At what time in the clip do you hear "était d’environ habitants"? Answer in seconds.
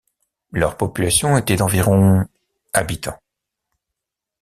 1.37-3.19